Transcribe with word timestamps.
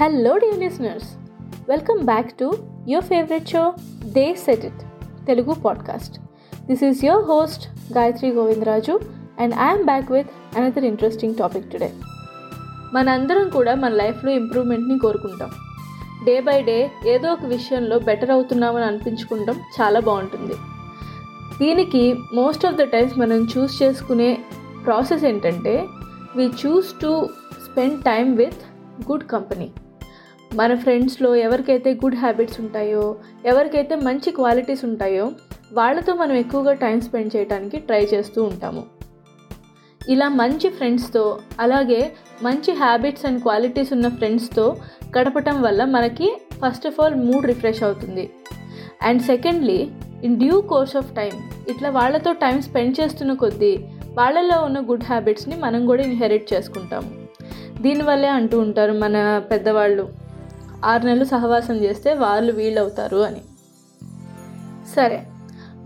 Hello 0.00 0.38
dear 0.38 0.58
listeners 0.58 1.08
welcome 1.68 2.04
back 2.04 2.32
to 2.38 2.52
your 2.88 3.04
favourite 3.04 3.48
show 3.48 3.74
they 4.04 4.34
set 4.34 4.64
it 4.64 4.82
Telugu 5.26 5.52
podcast 5.54 6.18
this 6.66 6.84
is 6.84 7.04
your 7.04 7.24
host 7.24 7.92
Gayatri 7.92 8.30
Govindaraju 8.30 9.00
and 9.40 9.54
I'm 9.54 9.84
back 9.84 10.12
with 10.12 10.58
another 10.58 10.84
interesting 10.84 11.34
topic 11.34 11.70
today 11.70 11.92
మనందరం 12.94 13.48
కూడా 13.48 13.74
మన 13.74 13.92
లైఫ్లో 13.92 14.30
ఇంప్రూవ్మెంట్ని 14.30 14.98
కోరుకుంటాం. 14.98 15.50
Day 16.26 16.40
by 16.40 16.62
day 16.62 16.90
ఏదో 17.06 17.32
ఒక 17.32 17.44
విషయంలో 17.44 17.98
better 17.98 18.30
అవుతున్నామని 18.30 18.84
అనిపించుకుంటాం. 18.84 19.60
చాలా 19.80 20.00
బాగుంటుంది. 20.00 20.54
దీనికి 21.58 22.14
మోస్ట్ 22.34 22.66
ఆఫ్ 22.66 22.74
ద 22.74 22.82
టైమ్స్ 22.82 23.18
మనం 23.18 23.48
చూస్ 23.58 23.82
చేసుకునే 23.82 24.38
ప్రాసెస్ 24.84 25.24
ఏంటంటే 25.24 25.86
we 26.36 26.46
choose 26.46 26.94
to 27.02 27.28
spend 27.64 28.04
time 28.04 28.36
with 28.36 28.58
good 29.10 29.24
company 29.24 29.72
మన 30.54 30.74
ఫ్రెండ్స్లో 30.74 31.34
ఎవరికైతే 31.34 31.94
గుడ్ 31.94 32.14
హ్యాబిట్స్ 32.14 32.60
ఉంటాయో 32.60 33.16
ఎవరికైతే 33.46 33.94
మంచి 33.94 34.30
క్వాలిటీస్ 34.30 34.84
ఉంటాయో 34.84 35.32
వాళ్ళతో 35.72 36.14
మనం 36.14 36.32
ఎక్కువగా 36.32 36.72
టైం 36.72 37.00
స్పెండ్ 37.00 37.36
చేయడానికి 37.36 37.76
ట్రై 37.76 38.04
చేస్తూ 38.04 38.44
ఉంటాము. 38.44 38.86
ఇలా 40.08 40.28
మంచి 40.28 40.68
ఫ్రెండ్స్తో 40.68 41.38
అలాగే 41.60 42.12
మంచి 42.42 42.72
హ్యాబిట్స్ 42.72 43.26
అండ్ 43.26 43.42
క్వాలిటీస్ 43.42 43.92
ఉన్న 43.92 44.08
ఫ్రెండ్స్తో 44.08 44.76
గడపటం 45.18 45.62
వల్ల 45.62 45.84
మనకి 45.84 46.40
first 46.52 46.86
of 46.86 47.00
all 47.00 47.14
mood 47.14 47.46
refresh 47.46 47.82
అవుతుంది. 47.82 48.30
And 49.02 49.22
secondly 49.22 49.90
in 50.24 50.38
due 50.38 50.60
course 50.60 50.96
of 50.96 51.14
time 51.14 51.32
ఇట్లా 51.68 51.90
వాళ్ళతో 51.90 52.32
టైం 52.32 52.62
స్పెండ్ 52.62 53.00
చేస్తున్న 53.00 53.32
కొద్దీ 53.32 53.78
వాళ్ళలో 54.12 54.64
ఉన్న 54.64 54.80
గుడ్ 54.80 55.04
హ్యాబిట్స్ని 55.04 55.56
మనం 55.56 55.86
కూడా 55.86 56.02
ఇన్హెరిట్ 56.02 56.54
చేసుకుంటాము. 56.54 57.10
దీనివల్లే 57.82 58.28
అంటూ 58.28 58.60
ఉంటారు 58.60 58.92
మన 58.92 59.42
పెద్దవాళ్ళు 59.50 60.08
ఆరు 60.84 61.06
నెలలు 61.06 61.24
సహవాసం 61.24 61.74
చేస్తే 61.74 62.14
వాళ్ళు 62.14 62.52
వీళ్ళు 62.52 62.80
అవుతారు 62.80 63.16
అని. 63.16 63.40
సరే 64.96 65.26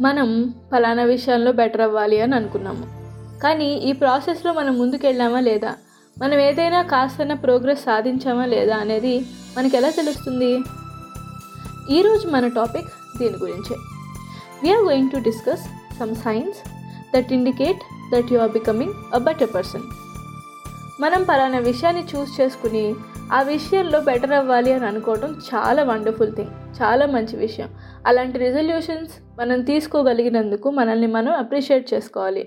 మనం 0.00 0.54
ఫలానా 0.72 1.02
విషయాల్లో 1.02 1.52
బెటర్ 1.52 1.80
అవ్వాలి 1.80 2.20
అని 2.20 2.34
అనుకున్నాము. 2.34 3.02
కానీ 3.40 3.74
ఈ 3.74 3.92
ప్రాసెస్లో 3.92 4.52
మనం 4.52 4.78
ముందుకెళ్ళామా 4.78 5.40
లేదా? 5.40 5.74
మనం 6.18 6.38
ఏదైనా 6.38 6.82
కాస్తైనా 6.82 7.34
ప్రోగ్రెస్ 7.34 7.84
సాధించామా 7.84 8.46
లేదా 8.46 8.76
అనేది 8.76 9.26
మనకి 9.58 9.76
ఎలా 9.76 9.90
తెలుస్తుంది 9.90 10.64
ఈరోజు 11.90 12.28
మన 12.28 12.48
టాపిక్ 12.48 13.18
దీని 13.18 13.36
గురించే. 13.36 13.76
We are 14.62 14.80
going 14.80 15.10
to 15.10 15.16
discuss 15.16 15.94
some 15.98 16.14
signs 16.14 16.58
that 17.16 17.32
indicate 17.32 17.78
that 18.14 18.32
you 18.32 18.38
are 18.38 18.52
becoming 18.52 18.92
a 19.14 19.18
better 19.18 19.54
person 19.54 19.82
మనం 21.00 21.22
పలానా 21.22 21.58
విషయాన్ని 21.58 22.04
చూస్ 22.04 22.40
చేసుకుని 22.40 22.94
ఆ 23.32 23.42
విషయంలో 23.42 24.00
బెటర్ 24.00 24.32
అవ్వాలి 24.32 24.72
అని 24.72 24.86
అనుకోవడం 24.86 25.36
చాలా 25.54 25.82
వండర్ఫుల్ 25.82 26.32
థింగ్ 26.32 26.82
చాలా 26.82 27.06
మంచి 27.06 27.36
విషయం. 27.36 27.68
అలాంటి 28.06 28.38
రిజల్యూషన్స్ 28.38 29.10
మనం 29.38 29.62
తీసుకోగలిగినందుకు 29.62 30.70
మనల్ని 30.70 31.06
మనం 31.06 31.32
అప్రిషియేట్ 31.32 31.94
చేసుకోవాలి. 31.94 32.46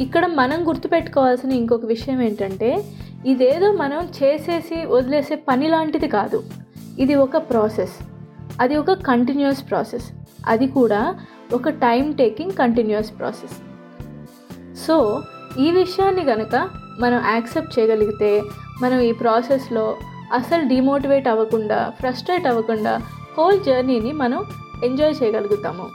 ఇక్కడ 0.00 0.26
మనం 0.26 0.68
గుర్తుపెట్టుకోవాల్సిన 0.68 1.52
ఇంకొక 1.52 1.84
విషయం 1.84 2.20
ఏంటంటే 2.20 2.84
ఇదేదో 3.26 3.72
మనం 3.72 4.08
చేసేసి 4.22 4.86
వదిలేసే 4.86 5.34
పని 5.34 5.68
లాంటిది 5.68 6.08
కాదు. 6.08 6.44
ఇది 6.98 7.14
ఒక 7.14 7.36
ప్రాసెస్ 7.36 7.94
అది 8.60 8.76
ఒక 8.76 8.92
కంటిన్యూస్ 8.92 9.70
ప్రాసెస్ 9.70 10.12
అది 10.46 10.66
కూడా 10.66 11.16
ఒక 11.54 11.68
time 11.68 12.12
taking 12.12 12.52
continuous 12.52 13.18
process 13.18 13.56
so 14.86 15.22
ఈ 15.58 15.70
విషయాన్ని 15.70 16.24
కనుక 16.24 16.70
మనం 17.00 17.22
యాక్సెప్ట్ 17.30 17.78
చేయగలిగితే 17.78 18.42
మనం 18.82 18.98
ఈ 18.98 19.12
ప్రాసెస్లో 19.12 19.96
అసలు 20.32 20.68
డిమోటివేట్ 20.68 21.28
అవ్వకుండా 21.28 21.92
ఫ్రస్ట్రేట్ 22.00 22.46
అవ్వకుండా 22.46 23.00
హోల్ 23.38 23.64
జర్నీని 23.64 24.12
మనం 24.12 24.44
ఎంజాయ్ 24.84 25.14
చేయగలుగుతాము. 25.22 25.90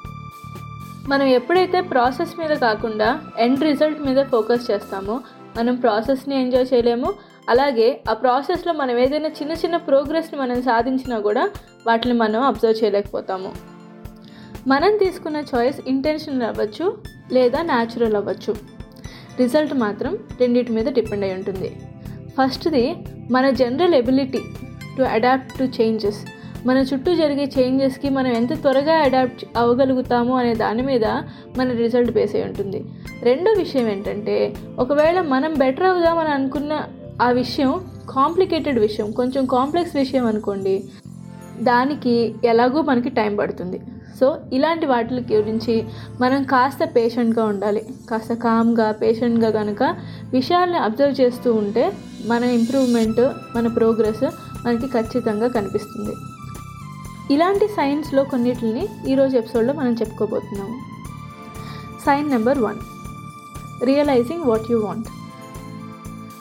మనం 1.08 1.24
ఎప్పుడైతే 1.24 1.82
ప్రాసెస్ 1.82 2.40
మీద 2.40 2.50
కాకుండా 2.50 3.22
ఎండ్ 3.40 3.64
రిజల్ట్ 3.64 4.02
మీద 4.02 4.26
ఫోకస్ 4.26 4.72
చేస్తామో 4.72 5.22
మనం 5.58 5.76
ప్రాసెస్ని 5.76 6.42
ఎంజాయ్ 6.42 6.74
చేయలేము. 6.74 7.14
అలాగే 7.50 8.04
ఆ 8.10 8.14
ప్రాసెస్లో 8.14 8.74
మనం 8.74 8.98
ఏదైనా 8.98 9.28
చిన్న 9.28 9.52
చిన్న 9.52 9.78
ప్రోగ్రెస్ని 9.78 10.40
మనం 10.40 10.62
సాధించినా 10.62 11.20
కూడా 11.20 11.50
వాటిని 11.88 12.14
మనం 12.14 12.42
అబ్జర్వ్ 12.42 12.84
చేయలేకపోతాము. 12.84 13.54
మనం 14.68 14.98
తీసుకున్న 14.98 15.44
చాయిస్ 15.56 15.80
ఇంటెన్షనల్ 15.88 16.44
అవ్వచ్చు 16.44 16.98
లేదా 17.32 17.62
న్యాచురల్ 17.62 18.16
అవ్వచ్చు. 18.16 18.79
రిజల్ట్ 19.40 19.74
మాత్రం 19.74 20.18
రెండింటి 20.40 20.72
మీద 20.72 20.86
డిపెండ్ 20.86 21.26
అయి 21.26 21.34
ఉంటుంది. 21.34 21.70
ఫస్ట్ది 22.38 22.96
మన 23.32 23.50
general 23.50 23.94
ability 23.94 24.40
to 24.98 25.04
adapt 25.04 25.60
to 25.60 25.64
changes. 25.64 26.18
మన 26.68 26.78
చుట్టూ 26.78 27.16
జరిగే 27.16 27.46
చేంజెస్కి 27.60 28.10
మనం 28.10 28.28
ఎంత 28.28 28.54
త్వరగా 28.54 28.94
అడాప్ట్ 28.94 29.46
అవ్వగలుగుతామో 29.58 30.36
అనే 30.36 30.54
దాని 30.54 30.82
మీద 30.82 31.06
మన 31.58 31.72
రిజల్ట్ 31.72 32.12
బేస్ 32.12 32.36
అయి 32.36 32.44
ఉంటుంది. 32.44 32.86
రెండో 33.24 33.52
విషయం 33.52 33.90
ఏంటంటే 33.90 34.56
ఒకవేళ 34.80 35.22
మనం 35.22 35.54
బెటర్ 35.54 35.84
అవుదామని 35.84 36.30
అనుకున్న 36.30 36.84
ఆ 37.22 37.30
విషయం 37.30 37.82
కాంప్లికేటెడ్ 38.10 38.80
విషయం 38.80 39.12
కొంచెం 39.12 39.46
కాంప్లెక్స్ 39.46 39.96
విషయం 39.96 40.26
అనుకోండి 40.26 40.84
దానికి 41.62 42.36
ఎలాగో 42.44 42.82
మనకి 42.82 43.10
టైం 43.10 43.36
పడుతుంది. 43.36 43.82
సో 44.20 44.38
ఇలాంటి 44.54 44.86
వాటి 44.86 45.14
గురించి 45.14 45.86
మనం 46.22 46.44
కాస్త 46.44 46.80
పేషెంట్గా 46.96 47.46
ఉండాలి. 47.46 47.86
కాస్త 48.12 48.34
కామ్గా 48.34 48.92
పేషెంట్గా 48.92 49.52
కనుక 49.52 49.84
విషయాల్ని 50.34 50.78
అబ్జర్వ్ 50.78 51.22
చేస్తూ 51.22 51.54
ఉంటే 51.54 51.98
మన 52.26 52.44
ఇంప్రూవ్మెంట్ 52.44 53.22
మన 53.56 53.68
ప్రోగ్రెస్ 53.68 54.24
మనకి 54.66 54.88
ఖచ్చితంగా 54.88 55.48
కనిపిస్తుంది. 55.48 56.16
ఇలాంటి 57.34 57.68
సైన్స్లో 57.68 58.24
కొన్నిటిని 58.24 58.88
ఈరోజు 59.08 59.38
ఎపిసోడ్లో 59.38 59.74
మనం 59.74 59.94
చెప్పుకోబోతున్నాము. 59.94 60.76
Sign 62.06 62.30
number 62.30 62.60
one 62.60 62.78
realising 63.86 64.44
what 64.44 64.72
you 64.72 64.80
want. 64.80 65.08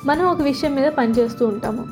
మనం 0.06 0.26
ఒక 0.26 0.40
విషయం 0.40 0.74
మీద 0.74 0.92
పనిచేస్తూ 0.92 1.46
ఉంటాము. 1.46 1.84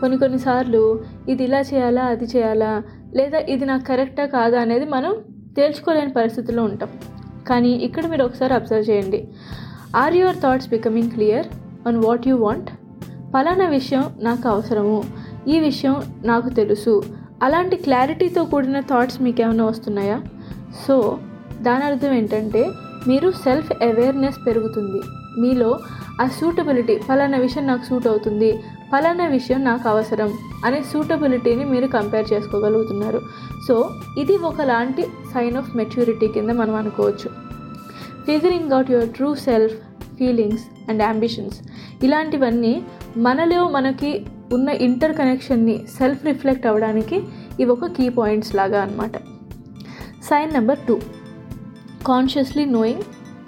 కొన్ని 0.00 0.18
కొన్నిసార్లు 0.18 1.04
ఇది 1.28 1.44
ఇలా 1.44 1.60
చేయాలా 1.60 2.02
అది 2.02 2.24
చేయాలా 2.24 2.82
లేదా 3.18 3.38
ఇది 3.54 3.64
నాకు 3.64 3.84
కరెక్టా 3.84 4.24
కాదా 4.36 4.58
అనేది 4.60 4.86
మనం 4.94 5.12
తేల్చుకోలేని 5.56 6.12
పరిస్థితిలో 6.12 6.62
ఉంటాం. 6.64 6.90
కానీ 7.48 7.72
ఇక్కడ 7.86 8.06
మీరు 8.06 8.24
ఒకసారి 8.24 8.54
అబ్జర్వ్ 8.54 8.90
చేయండి. 8.90 9.20
Are 10.02 10.16
your 10.16 10.38
thoughts 10.42 10.68
becoming 10.68 11.10
clear 11.10 11.48
on 11.88 11.98
what 12.04 12.28
you 12.28 12.36
want 12.36 12.70
ఫలానా 13.32 13.66
విషయం 13.78 14.04
నాకు 14.20 14.48
అవసరము. 14.48 15.00
ఈ 15.48 15.58
విషయం 15.58 15.96
నాకు 16.24 16.48
తెలుసు. 16.60 16.94
అలాంటి 17.42 17.76
క్లారిటీతో 17.76 18.44
కూడిన 18.44 18.80
థాట్స్ 18.80 19.22
మీకు 19.22 19.42
ఏమైనా 19.42 19.64
వస్తున్నాయా? 19.64 20.18
సో 20.86 20.96
దాని 21.66 21.84
అర్థం 21.84 22.12
ఏంటంటే 22.12 22.62
మీరు 23.08 23.30
సెల్ఫ్ 23.44 23.72
అవేర్నెస్ 23.82 24.38
పెరుగుతుంది. 24.46 25.00
మీలో 25.38 25.80
ఆ 26.20 26.26
సూటబిలిటీ 26.28 26.98
ఫలానా 26.98 27.38
విషయం 27.38 27.66
నాకు 27.66 27.84
సూట్ 27.84 28.06
అవుతుంది 28.06 28.62
ఫలానా 28.92 29.26
విషయం 29.26 29.64
నాకు 29.64 29.88
అవసరం 29.88 30.38
అనే 30.64 30.82
సూటబిలిటీని 30.82 31.64
మీరు 31.64 31.86
కంపేర్ 31.86 32.32
చేసుకోగలుగుతున్నారు. 32.32 33.20
సో 33.68 33.90
ఇది 34.18 34.36
ఒకలాంటి 34.36 35.02
సైన్ 35.34 35.56
ఆఫ్ 35.56 35.76
మెచ్యూరిటీ 35.76 36.28
కింద 36.28 36.50
మనం 36.50 36.74
అనుకోవచ్చు. 36.74 37.30
Figuring 38.26 38.72
out 38.72 38.90
your 38.90 39.08
true 39.08 39.34
self 39.34 39.74
feelings 40.18 40.90
and 40.90 41.02
ambitions 41.02 41.58
ఇలాంటివన్నీ 42.02 42.82
మనలో 43.16 43.68
మనకి 43.68 44.26
ఉన్న 44.52 44.68
ఇంటర్ 44.68 45.16
కనెక్షన్ని 45.16 45.86
సెల్ఫ్ 45.98 46.24
రిఫ్లెక్ట్ 46.24 46.66
అవ్వడానికి 46.66 47.16
ఇవి 47.60 47.70
ఒక 47.70 47.86
కీ 47.86 48.08
పాయింట్స్ 48.08 48.54
లాగా 48.54 48.82
అనమాట 48.82 49.16
sign 50.22 50.52
number 50.52 50.78
two 50.88 51.00
consciously 52.06 52.64
knowing 52.64 53.02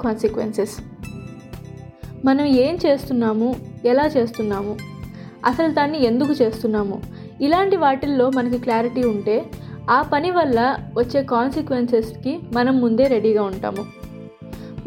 consequences 0.05 0.94
మనం 2.25 2.45
ఏం 2.45 2.79
చేస్తున్నాము? 2.87 3.57
ఎలా 3.85 4.07
చేస్తున్నాము? 4.07 4.77
అసలు 5.45 5.73
దాన్ని 5.73 6.05
ఎందుకు 6.05 6.33
చేస్తున్నాము? 6.33 7.03
ఇలాంటి 7.41 7.77
వాటిల్లో 7.77 8.31
మనకి 8.31 8.59
క్లారిటీ 8.59 9.05
ఉంటే 9.05 9.45
ఆ 9.91 10.03
పని 10.03 10.31
వల్ల 10.31 10.77
వచ్చే 10.99 11.23
కాన్సిక్వెన్సెస్కి 11.23 12.41
మనం 12.53 12.81
ముందే 12.81 13.07
రెడీగా 13.07 13.43
ఉంటాము. 13.43 13.87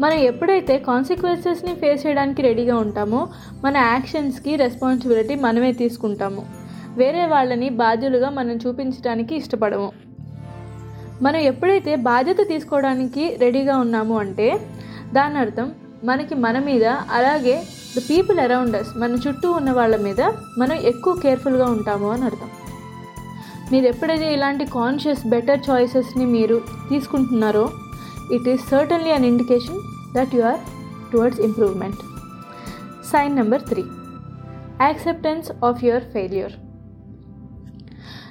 మనం 0.00 0.14
ఎప్పుడైతే 0.14 0.78
కాన్సిక్వెన్సెస్ని 0.78 1.74
ఫేస్ 1.74 2.06
చేయడానికి 2.06 2.42
రెడీగా 2.42 2.76
ఉంటామో 2.76 3.28
మన 3.64 3.76
యాక్షన్స్కి 3.76 4.56
రెస్పాన్సిబిలిటీ 4.56 5.34
మనమే 5.34 5.72
తీసుకుంటాము. 5.72 6.46
వేరే 6.96 7.26
వాళ్ళని 7.26 7.68
బాధ్యులుగా 7.68 8.30
మనం 8.30 8.58
చూపించడానికి 8.66 9.36
ఇష్టపడము. 9.36 9.92
మనం 11.22 11.36
ఎప్పుడైతే 11.36 11.96
బాధ్యత 11.96 12.36
తీసుకోవడానికి 12.48 13.36
రెడీగా 13.40 13.78
ఉన్నాము 13.78 14.18
అంటే 14.18 14.60
దాని 15.14 15.38
అర్థం 15.38 15.72
మనకి 16.04 16.34
మన 16.34 16.58
మీద 16.58 16.84
అలాగే 17.10 17.54
ద 17.96 18.00
పీపుల్ 18.10 18.38
అరౌండ్ 18.38 18.76
అస్ 18.76 18.96
మన 18.96 19.12
చుట్టూ 19.14 19.52
ఉన్న 19.52 19.70
వాళ్ళ 19.70 19.96
మీద 19.96 20.20
మనం 20.58 20.72
ఎక్కువ 20.72 21.20
కేర్ఫుల్గా 21.20 21.64
ఉంటాము 21.66 22.10
అని 22.10 22.24
అర్థం. 22.24 22.50
మీరు 23.72 23.86
ఎప్పుడైతే 23.86 24.34
ఇలాంటి 24.34 24.64
కాన్షియస్ 24.64 25.26
బెటర్ 25.26 25.70
చాయిసెస్ని 25.70 26.24
మీరు 26.26 26.58
తీసుకుంటున్నారో 26.88 27.70
it 28.32 28.48
is 28.48 28.70
certainly 28.70 29.10
an 29.10 29.24
indication 29.24 29.80
that 30.14 30.34
you 30.34 30.42
are 30.42 30.60
towards 31.12 31.40
improvement 31.40 32.00
sign 33.12 33.36
number 33.36 33.62
three 33.62 33.84
acceptance 34.80 35.64
of 35.64 35.84
your 35.84 36.02
failure 36.12 36.54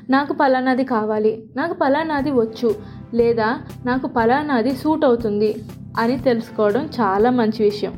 నాకు 0.10 0.34
పలానాది 0.34 0.84
కావాలి 0.86 1.44
నాకు 1.56 1.74
పలానాది 1.74 2.32
వచ్చు 2.32 2.76
లేదా 3.14 3.60
నాకు 3.86 4.08
పలానాది 4.08 4.76
సూట్ 4.76 5.06
అవుతుంది 5.06 5.50
అని 5.98 6.18
తెలుసుకోవడం 6.20 6.90
చాలా 7.00 7.30
మంచి 7.30 7.64
విషయం. 7.64 7.94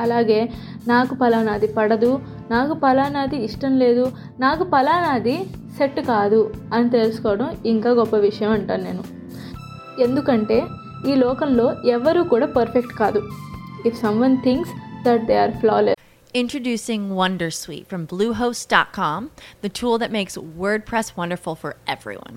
అలాగే 0.00 0.52
నాకు 0.88 1.14
పలానాది 1.14 1.66
పడదు 1.66 2.20
నాకు 2.50 2.74
పలానాది 2.74 3.36
ఇష్టం 3.44 3.78
లేదు 3.78 4.12
నాకు 4.40 4.64
పలానాది 4.64 5.36
సెట్ 5.78 6.00
కాదు 6.00 6.54
అని 6.74 6.90
తెలుసుకోవడం 6.90 7.56
ఇంకా 7.66 7.90
గొప్ప 7.90 8.16
విషయం 8.16 8.50
అంటాను 8.50 8.84
నేను. 8.84 9.04
ఎందుకంటే 10.02 10.64
ఈ 11.08 11.14
లోకంలో 11.14 11.76
ఎవరూ 11.86 12.22
కూడా 12.24 12.46
పర్ఫెక్ట్ 12.46 12.92
కాదు. 12.92 13.22
If 13.86 13.98
someone 14.02 14.36
things 14.36 14.70
that 15.04 15.26
they 15.26 15.36
are 15.36 15.50
flawless 15.50 15.98
Introducing 16.34 17.02
Wondersuite 17.16 17.86
from 17.90 18.02
Bluehost.com, 18.10 19.20
the 19.64 19.70
tool 19.78 19.96
that 20.02 20.12
makes 20.12 20.34
WordPress 20.60 21.08
wonderful 21.18 21.56
for 21.62 21.72
everyone. 21.94 22.36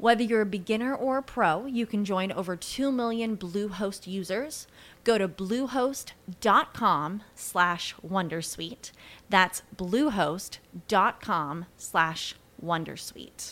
Whether 0.00 0.22
you're 0.22 0.40
a 0.40 0.46
beginner 0.46 0.94
or 0.96 1.18
a 1.18 1.22
pro, 1.24 1.66
you 1.66 1.84
can 1.84 2.04
join 2.04 2.32
over 2.32 2.56
2 2.56 2.90
million 2.90 3.36
Bluehost 3.36 4.06
users. 4.06 4.66
Go 5.04 5.18
to 5.18 5.28
bluehost.com 5.28 7.22
slash 7.34 7.94
wondersuite. 8.06 8.92
That's 9.30 9.62
bluehost.com 9.76 11.54
slash 11.78 12.24
wondersuite. 12.64 13.44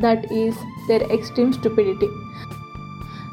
That 0.00 0.24
is 0.32 0.58
there 0.88 1.04
extreme 1.16 1.52
stupidity 1.52 2.08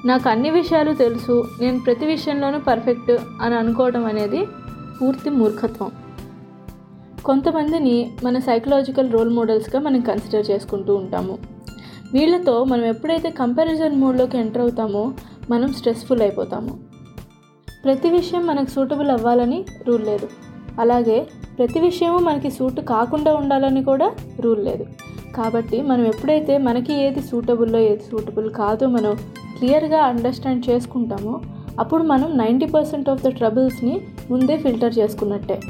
నాకు 0.05 0.25
అన్ని 0.29 0.49
విషయాలు 0.49 0.91
తెలుసు 0.95 1.35
నేను 1.61 1.79
ప్రతి 1.79 2.05
విషయంలోనూ 2.05 2.59
perfect 2.69 3.11
అని 3.43 3.55
అనుకోవడం 3.55 4.03
అనేది 4.05 4.41
పూర్తి 4.99 5.29
మూర్ఖత్వం 5.39 5.91
కొంతమందిని 7.24 8.10
మన 8.24 8.38
సైకలాజికల్ 8.38 9.12
రోల్ 9.12 9.30
మోడల్స్గా 9.30 9.80
మనం 9.80 10.00
కన్సిడర్ 10.00 10.50
చేసుకుంటూ 10.50 10.94
ఉంటాము. 10.94 11.38
వీళ్ళతో 12.12 12.64
మనం 12.64 12.84
ఎప్పుడైతే 12.84 13.30
కంపారిజన్ 13.30 14.00
మోడ్లోకి 14.00 14.38
ఎంటర్ 14.38 14.62
అవుతామో 14.62 15.12
మనం 15.50 15.72
స్ట్రెస్ఫుల్ 15.72 16.22
అయిపోతాము. 16.22 16.78
ప్రతి 17.84 18.10
విషయం 18.10 18.46
మనకు 18.46 18.70
సూటబుల్ 18.70 19.10
అవ్వాలని 19.10 19.64
రూల్ 19.88 20.04
లేదు. 20.06 20.28
అలాగే 20.80 21.26
ప్రతి 21.58 21.80
విషయము 21.80 22.18
మనకి 22.18 22.50
సూట్ 22.50 22.80
కాకుండా 22.80 23.34
ఉండాలని 23.34 23.84
కూడా 23.84 24.12
రూల్ 24.40 24.64
లేదు. 24.64 24.86
కాబట్టి 25.36 25.82
మనం 25.82 26.06
ఎప్పుడైతే 26.06 26.58
మనకి 26.58 26.92
ఏది 26.94 27.22
సూటబుల్లో 27.22 27.78
ఏది 27.78 28.02
సూటబుల్ 28.10 28.50
కాదో 28.50 28.86
మనం 28.88 29.14
క్లియర్గా 29.58 30.00
అండర్స్టాండ్ 30.02 30.70
చేసుకుంటామో 30.70 31.40
అప్పుడు 31.80 32.02
మనం 32.02 32.38
నైంటీ 32.38 32.66
పర్సెంట్ 32.66 33.08
ఆఫ్ 33.08 33.22
ద 33.22 33.28
ట్రబుల్స్ని 33.28 34.00
ముందే 34.30 34.56
filter 34.56 34.98
చేసుకున్నట్టే. 34.98 35.60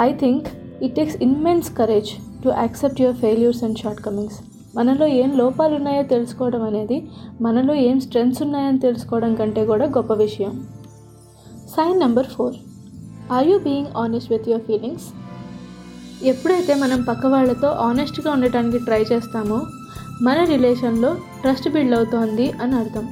I 0.00 0.12
think 0.12 0.48
it 0.82 0.94
takes 0.94 1.16
immense 1.16 1.76
courage 1.76 2.10
to 2.44 2.48
accept 2.48 3.00
your 3.00 3.16
failures 3.16 3.64
and 3.64 3.78
shortcomings 4.00 4.38
మనలో 4.76 5.06
ఏం 5.06 5.38
లోపాలు 5.38 5.74
ఉన్నాయో 5.74 6.02
తెలుసుకోవడం 6.02 6.62
అనేది 6.62 7.08
మనలో 7.40 7.74
ఏం 7.74 8.00
స్ట్రెంగ్స్ 8.00 8.42
ఉన్నాయని 8.42 8.78
తెలుసుకోవడం 8.78 9.34
కంటే 9.34 9.66
కూడా 9.66 9.84
గొప్ప 9.84 10.12
విషయం. 10.12 10.68
Sign 11.76 12.00
number 12.00 12.26
four 12.26 12.54
are 13.32 13.48
you 13.48 13.58
being 13.58 13.86
honest 13.96 14.32
with 14.32 14.48
your 14.48 14.62
feelings 14.62 15.04
ఎప్పుడైతే 16.24 16.74
మనం 16.74 17.02
పక్క 17.02 17.26
వాళ్ళతో 17.26 17.68
ఆనెస్ట్గా 17.68 18.32
ఉండటానికి 18.32 18.78
ట్రై 18.78 19.04
చేస్తామో 19.12 19.60
మన 20.22 20.44
రిలేషన్లో 20.44 21.16
ట్రస్ట్ 21.40 21.68
బిల్డ్ 21.68 21.94
అవుతోంది 21.94 22.50
అని 22.50 22.74
అర్థం. 22.74 23.08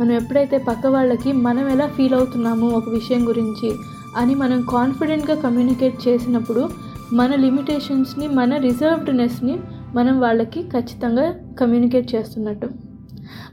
మనం 0.00 0.12
ఎప్పుడైతే 0.12 0.58
పక్క 0.58 0.86
వాళ్ళకి 0.86 1.32
మనం 1.32 1.68
ఎలా 1.68 1.86
ఫీల్ 1.86 2.14
అవుతున్నామో 2.14 2.68
ఒక 2.68 2.88
విషయం 2.88 3.28
గురించి 3.28 3.72
అని 4.16 4.34
మనం 4.34 4.66
కాన్ఫిడెంట్గా 4.70 5.40
కమ్యూనికేట్ 5.40 6.08
చేసినప్పుడు 6.08 6.68
మన 7.12 7.34
లిమిటేషన్స్ని 7.34 8.28
మన 8.28 8.56
రిజర్వ్డ్నెస్ని 8.56 9.60
మనం 9.94 10.20
వాళ్ళకి 10.20 10.62
ఖచ్చితంగా 10.62 11.34
కమ్యూనికేట్ 11.60 12.14
చేస్తున్నట్టు. 12.14 12.68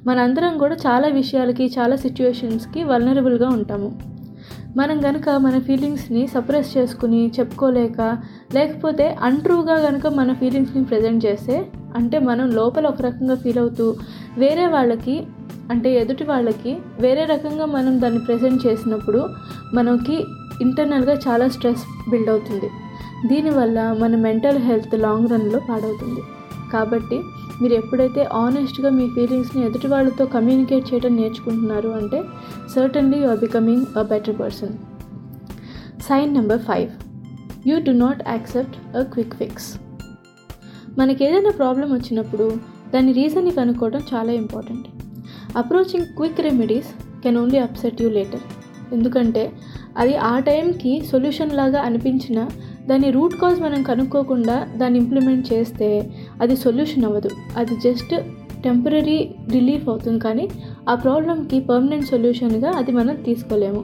మనందరం 0.08 0.58
కూడా 0.58 0.76
చాలా 0.76 1.08
విషయాలకి 1.08 1.66
చాలా 1.80 1.96
సిచ్యువేషన్స్కి 1.96 2.84
వల్నరబుల్గా 2.84 3.50
ఉంటాము. 3.50 4.14
మనం 4.78 5.02
కనుక 5.02 5.30
మన 5.30 5.60
ఫీలింగ్స్ని 5.60 6.28
సప్రెస్ 6.28 6.78
చేసుకుని 6.78 7.32
చెప్పుకోలేక 7.40 8.18
లేకపోతే 8.54 9.18
అంట్రూగా 9.22 9.80
కనుక 9.80 10.08
మన 10.08 10.34
ఫీలింగ్స్ని 10.34 10.84
ప్రజెంట్ 10.84 11.26
చేస్తే 11.26 11.66
అంటే 11.96 12.20
మనం 12.20 12.52
లోపల 12.52 12.88
ఒక 12.88 13.02
రకంగా 13.02 13.36
ఫీల్ 13.36 13.58
అవుతూ 13.58 13.96
వేరే 14.38 14.68
వాళ్ళకి 14.68 15.24
అంటే 15.72 15.94
ఎదుటి 15.94 16.24
వాళ్ళకి 16.24 16.78
వేరే 17.00 17.26
రకంగా 17.26 17.66
మనం 17.66 18.02
దాన్ని 18.02 18.20
ప్రజెంట్ 18.20 18.68
చేసినప్పుడు 18.68 19.30
మనకి 19.74 20.24
ఇంటర్నల్గా 20.64 21.16
చాలా 21.26 21.46
స్ట్రెస్ 21.56 21.84
బిల్డ్ 22.12 22.32
అవుతుంది. 22.34 22.70
దీనివల్ల 23.32 23.80
మన 24.02 24.16
మెంటల్ 24.28 24.60
హెల్త్ 24.68 24.96
లాంగ్ 25.06 25.30
రన్లో 25.34 25.60
పాడవుతుంది. 25.70 26.24
కాబట్టి 26.74 27.18
మీరు 27.62 27.74
ఎప్పుడైతే 27.82 28.22
ఆనెస్ట్గా 28.42 28.90
మీ 28.98 29.06
ఫీలింగ్స్ని 29.16 29.62
ఎదుటి 29.68 29.88
వాళ్ళతో 29.88 30.24
కమ్యూనికేట్ 30.36 30.88
చేయడం 30.90 31.14
నేర్చుకుంటున్నారు 31.20 31.90
అంటే 32.00 32.20
certainly 32.76 33.18
you 33.24 33.28
are 33.34 33.42
becoming 33.44 33.86
a 34.02 34.04
better 34.12 34.38
person 34.42 34.74
sign 36.08 36.32
number 36.38 36.62
five 36.70 36.90
you 37.70 37.76
do 37.90 37.94
not 38.06 38.22
accept 38.34 38.78
a 38.96 39.04
quick 39.14 39.36
fix 39.42 39.70
మనకి 41.00 41.22
ఏదైనా 41.28 41.52
ప్రాబ్లం 41.62 41.88
వచ్చినప్పుడు 41.94 42.48
దాని 42.94 43.12
రీజన్ని 43.20 43.54
కనుక్కోవడం 43.60 44.02
చాలా 44.12 44.32
important 44.42 44.88
approaching 45.58 46.10
quick 46.18 46.42
remedies 46.48 46.90
can 47.24 47.38
only 47.44 47.60
upset 47.60 48.02
you 48.04 48.10
later 48.18 48.44
ఎందుకంటే 48.94 49.44
అది 49.98 50.16
ఆ 50.16 50.40
టైంకి 50.40 51.04
సొల్యూషన్ 51.12 51.52
లాగా 51.52 51.82
అనిపించిన 51.82 52.48
దాని 52.88 53.12
రూట్ 53.12 53.36
కాజ్ 53.36 53.62
మనం 53.62 53.84
కనుక్కోకుండా 53.84 54.68
దాన్ని 54.78 55.00
ఇంప్లిమెంట్ 55.00 55.54
చేస్తే 55.54 56.10
అది 56.42 56.56
సొల్యూషన్ 56.56 57.06
అవ్వదు. 57.06 57.30
అది 57.58 57.76
జస్ట్ 57.76 58.16
టెంపరీ 58.64 59.36
రిలీఫ్ 59.52 59.90
అవుతుంది 59.90 60.20
కానీ 60.20 60.50
ఆ 60.90 60.96
ప్రాబ్లంకి 60.96 61.60
పర్మనెంట్ 61.60 62.06
సొల్యూషన్గా 62.06 62.72
అది 62.72 62.92
మనం 62.92 63.16
తీసుకోలేము. 63.16 63.84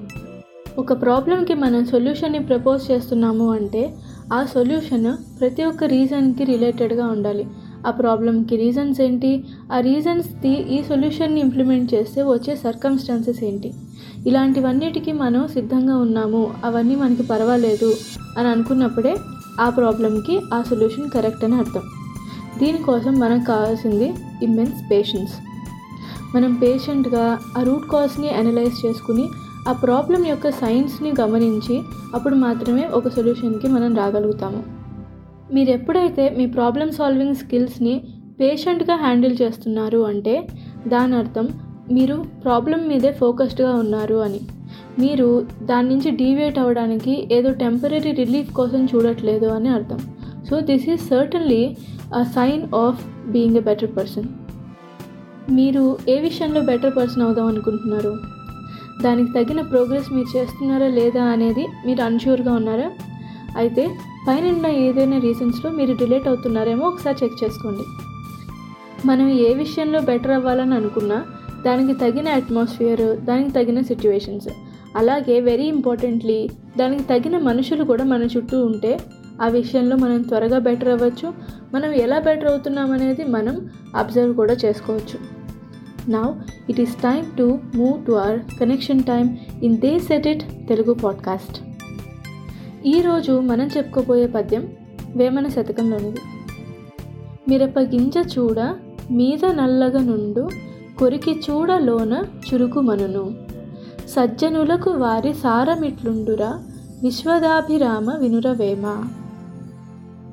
ఒక 0.78 1.02
ప్రాబ్లంకి 1.02 1.54
మనం 1.54 1.86
సొల్యూషన్ని 1.86 2.40
ప్రపోజ్ 2.40 2.92
చేస్తున్నాము 2.92 3.52
అంటే 3.52 3.94
ఆ 4.34 4.44
సొల్యూషన్ 4.44 5.40
ప్రతి 5.40 5.64
ఒక్క 5.64 5.84
రీజన్కి 5.84 6.44
రిలేటెడ్గా 6.44 7.06
ఉండాలి. 7.06 7.48
ఆ 7.88 7.92
ప్రాబ్లంకి 7.92 8.56
రీజన్స్ 8.56 9.02
ఏంటి? 9.02 9.44
ఆ 9.74 9.80
రీజన్స్ది 9.80 10.50
ఈ 10.50 10.84
సొల్యూషన్ని 10.84 11.40
ఇంప్లిమెంట్ 11.40 11.94
చేస్తే 11.94 12.24
వచ్చే 12.24 12.56
సర్కమ్స్టాన్సెస్ 12.56 13.44
ఏంటి? 13.44 13.74
ఇలాంటివన్నిటికీ 14.28 15.12
మనం 15.12 15.48
సిద్ధంగా 15.48 15.98
ఉన్నాము. 15.98 16.54
అవన్నీ 16.66 16.96
మనకి 16.96 17.24
పర్వాలేదు 17.24 17.96
అని 18.38 18.48
అనుకున్నప్పుడే 18.48 19.18
ఆ 19.62 19.70
ప్రాబ్లంకి 19.70 20.42
ఆ 20.54 20.64
సొల్యూషన్ 20.70 21.10
కరెక్ట్ 21.10 21.44
అని 21.44 21.56
అర్థం. 21.56 21.82
దీనికోసం 22.60 23.20
మనకు 23.20 23.46
కావాల్సింది 23.46 24.14
ఇమ్మెన్స్ 24.44 24.92
పేషెన్స్ 24.92 25.32
మనం 26.36 26.54
పేషెంట్గా 26.54 27.40
ఆ 27.58 27.62
రూట్ 27.62 27.88
కాజ్ని 27.88 28.30
అనలైజ్ 28.30 28.86
చేసుకుని 28.86 29.30
ఆ 29.70 29.72
ప్రాబ్లం 29.72 30.26
యొక్క 30.26 30.50
సైన్స్ని 30.50 31.14
గమనించి 31.22 31.82
అప్పుడు 32.16 32.36
మాత్రమే 32.36 32.88
ఒక 32.88 33.08
సొల్యూషన్కి 33.08 33.68
మనం 33.68 33.96
రాగలుగుతాము. 33.96 34.79
మీరు 35.54 35.70
ఎప్పుడైతే 35.70 36.36
మీ 36.38 36.48
ప్రాబ్లమ్ 36.48 36.92
సాల్వింగ్ 36.92 37.36
స్కిల్స్ని 37.36 38.04
పేషెంట్గా 38.42 38.96
హ్యాండిల్ 38.96 39.38
చేస్తున్నారు 39.42 39.98
అంటే 40.06 40.48
దాని 40.88 41.16
అర్థం 41.16 41.50
మీరు 41.92 42.26
ప్రాబ్లం 42.44 42.88
మీదే 42.88 43.12
ఫోకస్డ్గా 43.12 43.76
ఉన్నారు 43.76 44.16
అని. 44.16 44.40
మీరు 45.00 45.46
దాని 45.64 45.90
నుంచి 45.90 46.12
డీవియేట్ 46.12 46.60
అవ్వడానికి 46.60 47.28
ఏదో 47.32 47.52
టెంపరీ 47.52 48.00
రిలీఫ్ 48.12 48.54
కోసం 48.54 48.86
చూడట్లేదు 48.86 49.46
అని 49.46 49.70
అర్థం. 49.70 50.00
So 50.50 50.60
this 50.60 50.90
is 50.90 51.02
certainly 51.02 51.76
a 52.16 52.24
sign 52.24 52.74
of 52.74 53.30
being 53.30 53.58
a 53.58 53.60
better 53.60 53.98
person. 53.98 54.28
మీరు 55.52 55.98
ఏ 56.10 56.20
విషయంలో 56.20 56.62
బెటర్ 56.62 56.98
పర్సన్ 56.98 57.24
అవుదాం 57.24 57.48
అనుకుంటున్నారు? 57.48 58.14
దానికి 59.02 59.34
తగిన 59.34 59.62
ప్రోగ్రెస్ 59.62 60.14
మీరు 60.14 60.38
చేస్తున్నారా 60.38 60.88
లేదా 60.88 61.24
అనేది 61.24 61.68
మీరు 61.86 62.02
అన్ష్యూర్గా 62.02 62.54
ఉన్నారా? 62.54 62.92
అయితే 63.58 63.90
పైన 64.28 64.68
ఏదైనా 64.68 65.18
రీజన్స్లో 65.20 65.72
మీరు 65.72 65.94
రిలేట్ 65.94 66.28
అవుతున్నారేమో 66.28 66.88
ఒకసారి 66.88 67.18
చెక్ 67.24 67.44
చేసుకోండి. 67.44 67.84
మనం 69.08 69.30
ఏ 69.30 69.54
విషయంలో 69.54 70.02
బెటర్ 70.02 70.32
అవ్వాలని 70.32 70.76
అనుకున్నా 70.76 71.26
దానికి 71.66 72.00
తగిన 72.00 72.30
అట్మాస్ఫియర్ 72.30 73.26
దానికి 73.26 73.52
తగిన 73.52 73.82
సిచ్యువేషన్స్ 73.82 74.48
అలాగే 74.96 75.40
వెరీ 75.40 75.64
ఇంపార్టెంట్లీ 75.64 76.50
దానికి 76.80 77.04
తగిన 77.04 77.38
మనుషులు 77.38 77.84
కూడా 77.84 78.04
మన 78.04 78.24
చుట్టూ 78.24 78.66
ఉంటే 78.66 79.00
ఆ 79.42 79.48
విషయంలో 79.48 79.96
మనం 79.96 80.22
త్వరగా 80.22 80.60
బెటర్ 80.60 80.90
అవ్వచ్చు. 80.90 81.34
మనం 81.74 81.92
ఎలా 81.92 82.20
బెటర్ 82.20 82.46
అవుతున్నాం 82.46 82.92
అనేది 82.92 83.24
మనం 83.24 83.70
అబ్జర్వ్ 83.96 84.36
కూడా 84.36 84.54
చేసుకోవచ్చు. 84.54 85.40
Now 86.12 86.32
it 86.70 86.80
is 86.80 86.96
time 86.96 87.38
to 87.38 87.60
move 87.76 88.06
to 88.06 88.12
our 88.12 88.40
connection 88.60 89.04
time 89.04 89.38
in 89.64 89.78
they 89.78 90.00
set 90.00 90.28
it 90.28 90.44
Telugu 90.70 90.94
podcast 90.94 91.69
ఈరోజు 92.86 93.40
మనం 93.40 93.70
చెప్పుకోబోయే 93.78 94.28
పద్యం 94.28 94.68
వేమన 95.16 95.48
శతకంలోనిది. 95.48 96.20
మిరప 97.48 97.80
గింజ 97.80 98.14
చూడ 98.18 98.60
మీద 99.12 99.46
నల్లగా 99.46 100.00
నుండు 100.00 100.50
కొరికి 101.00 101.32
చూడ 101.32 101.72
లోన 101.72 102.26
చురుకు 102.48 102.82
సజ్జనులకు 104.10 104.92
వారి 104.92 105.34
సారమిట్లుండురా 105.34 106.64
విశ్వదాభిరామ 107.02 108.16
వినురవేమ. 108.16 109.04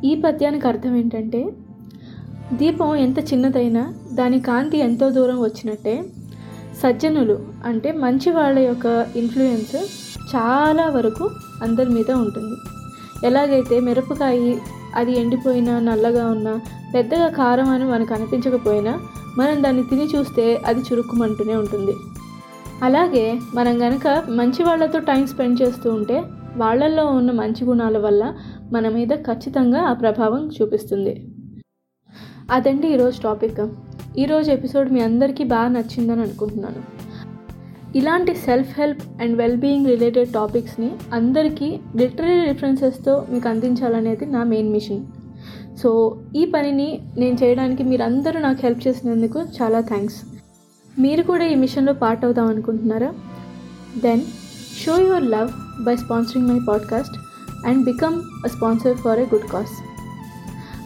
ఈ 0.04 0.14
పద్యానికి 0.14 0.68
అర్థం 0.68 0.96
ఏంటంటే 0.96 1.46
దీపం 2.52 2.96
ఎంత 2.96 3.18
చిన్నదైనా 3.18 3.94
దాని 4.12 4.40
కాంతి 4.40 4.78
ఎంతో 4.78 5.10
దూరం 5.10 5.40
వచ్చినట్టే 5.40 6.04
సజ్జనులు 6.82 7.46
అంటే 7.64 7.92
మంచి 7.92 8.30
వాళ్ళ 8.30 8.58
యొక్క 8.58 9.06
ఇన్ఫ్లుయెన్స్ 9.16 9.76
చాలా 10.36 10.88
వరకు 10.88 11.30
అందరి 11.62 11.90
మీద 11.90 12.10
ఉంటుంది. 12.10 12.56
ఎలాగైతే 13.26 13.80
మిరపకాయ 13.80 14.56
అది 14.94 15.12
ఎండిపోయినా 15.12 15.78
నల్లగా 15.78 16.26
ఉన్నా 16.26 16.60
పెద్దగా 16.94 17.28
కారం 17.28 17.68
అని 17.68 17.84
మనకు 17.84 18.14
అనిపించకపోయినా 18.14 19.00
మనం 19.38 19.62
దాన్ని 19.62 19.82
తిని 19.82 20.04
చూస్తే 20.04 20.62
అది 20.66 20.80
చురుక్కుమంటూనే 20.80 21.54
ఉంటుంది. 21.54 21.94
అలాగే 22.82 23.40
మనం 23.54 23.82
గనక 23.82 24.24
మంచి 24.28 24.62
వాళ్ళతో 24.64 24.98
టైం 24.98 25.26
స్పెండ్ 25.26 25.62
చేస్తూ 25.62 25.94
ఉంటే 25.94 26.22
వాళ్ళల్లో 26.56 27.06
ఉన్న 27.06 27.30
మంచి 27.30 27.64
గుణాల 27.64 27.98
వల్ల 27.98 28.34
మన 28.72 28.88
మీద 28.88 29.08
ఖచ్చితంగా 29.08 29.80
ఆ 29.80 29.92
ప్రభావం 29.92 30.50
చూపిస్తుంది. 30.62 31.32
అదండి 32.50 32.88
ఈరోజు 32.88 33.22
టాపిక్. 33.22 33.60
ఈరోజు 34.18 34.50
ఎపిసోడ్ 34.50 34.92
మీ 34.92 35.00
అందరికీ 35.00 35.44
బాగా 35.44 35.68
నచ్చిందని 35.68 36.22
అనుకుంటున్నాను. 36.22 36.95
ఇలాంటి 37.94 38.34
self 38.34 38.80
help 38.80 39.22
and 39.22 39.36
well 39.36 39.56
being 39.56 39.86
related 39.86 40.32
టాపిక్స్ని 40.32 40.90
అందరికీ 41.12 41.80
లిటరీ 41.96 42.44
రిఫరెన్సెస్తో 42.44 43.26
మీకు 43.30 43.48
అందించాలనేది 43.48 44.26
నా 44.26 44.44
మెయిన్ 44.44 44.72
మిషన్ 44.72 45.06
సో 45.76 46.20
ఈ 46.36 46.44
పనిని 46.44 47.00
నేను 47.18 47.36
చేయడానికి 47.42 47.82
మీరు 47.82 48.02
అందరూ 48.02 48.40
నాకు 48.40 48.58
హెల్ప్ 48.62 48.88
చేసినందుకు 48.88 49.40
చాలా 49.40 49.80
థ్యాంక్స్ 49.80 50.16
మీరు 50.98 51.22
కూడా 51.22 51.46
ఈ 51.46 51.54
మిషన్లో 51.54 51.92
పార్ట్ 51.92 52.24
అవుదాం 52.24 52.46
అనుకుంటున్నారా? 52.46 53.14
Then 54.02 54.20
show 54.84 54.98
your 54.98 55.24
love 55.24 55.50
by 55.84 55.96
sponsoring 55.96 56.48
my 56.48 56.58
podcast 56.68 57.16
and 57.66 57.84
become 57.84 58.22
a 58.44 58.48
sponsor 58.48 58.96
for 58.96 59.18
a 59.18 59.22
good 59.22 59.44
cause 59.44 59.72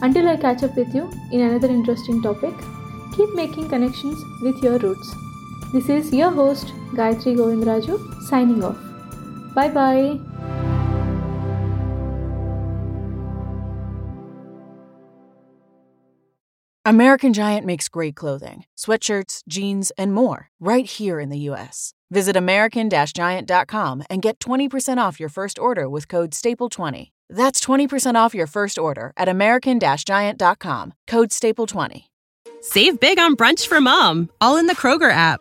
until 0.03 0.29
I 0.29 0.37
catch 0.37 0.65
up 0.65 0.79
with 0.79 0.97
you 0.97 1.03
in 1.33 1.43
another 1.43 1.71
interesting 1.71 2.23
topic 2.23 2.57
keep 3.17 3.37
making 3.37 3.71
connections 3.71 4.45
with 4.45 4.67
your 4.67 4.83
roots 4.83 5.11
This 5.73 5.89
is 5.89 6.13
your 6.13 6.31
host, 6.31 6.67
Gayatri 6.95 7.37
Govindraju, 7.37 8.23
signing 8.29 8.65
off. 8.65 8.79
Bye 9.55 9.69
bye. 9.69 10.19
American 16.85 17.33
Giant 17.33 17.65
makes 17.65 17.89
great 17.89 18.17
clothing, 18.17 18.65
sweatshirts, 18.77 19.43
jeans, 19.47 19.93
and 19.97 20.13
more 20.13 20.49
right 20.59 20.87
here 20.87 21.21
in 21.21 21.29
the 21.29 21.39
US. 21.51 21.95
Visit 22.11 22.35
American 22.37 22.91
Giant.com 22.91 24.03
and 24.11 24.23
get 24.23 24.41
20% 24.41 24.97
off 24.99 25.21
your 25.21 25.29
first 25.29 25.61
order 25.61 25.89
with 25.89 26.09
code 26.09 26.33
STAPLE20. 26.33 27.13
That's 27.29 27.61
20% 27.61 28.17
off 28.17 28.35
your 28.35 28.49
first 28.49 28.77
order 28.77 29.13
at 29.17 29.29
American 29.29 29.79
Giant.com, 29.79 30.95
code 31.07 31.31
STAPLE20. 31.31 32.05
Save 32.63 32.99
big 32.99 33.21
on 33.21 33.37
brunch 33.37 33.69
for 33.69 33.81
mom, 33.81 34.29
all 34.41 34.57
in 34.57 34.67
the 34.67 34.75
Kroger 34.75 35.13
app. 35.13 35.41